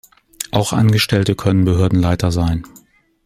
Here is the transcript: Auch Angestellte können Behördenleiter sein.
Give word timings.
Auch 0.49 0.73
Angestellte 0.73 1.35
können 1.35 1.63
Behördenleiter 1.63 2.31
sein. 2.31 2.63